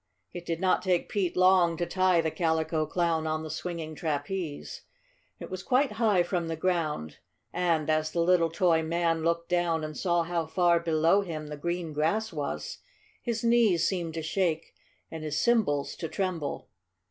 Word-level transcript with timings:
It 0.33 0.47
did 0.47 0.59
not 0.59 0.81
take 0.81 1.09
Pete 1.09 1.37
long 1.37 1.77
to 1.77 1.85
tie 1.85 2.21
the 2.21 2.31
Calico 2.31 2.87
Clown 2.87 3.27
on 3.27 3.43
the 3.43 3.51
swinging 3.51 3.93
trapeze. 3.93 4.81
It 5.39 5.51
was 5.51 5.61
quite 5.61 5.91
high 5.91 6.23
from 6.23 6.47
the 6.47 6.55
ground, 6.55 7.17
and 7.53 7.87
as 7.87 8.09
the 8.09 8.21
little 8.21 8.49
toy 8.49 8.81
man 8.81 9.21
looked 9.23 9.49
down 9.49 9.83
and 9.83 9.95
saw 9.95 10.23
how 10.23 10.47
far 10.47 10.79
below 10.79 11.21
him 11.21 11.49
the 11.49 11.55
green 11.55 11.93
grass 11.93 12.33
was, 12.33 12.79
his 13.21 13.43
knees 13.43 13.87
seemed 13.87 14.15
to 14.15 14.23
shake 14.23 14.73
and 15.11 15.23
his 15.23 15.39
cymbals 15.39 15.95
to 15.97 16.07
tremble. 16.07 16.69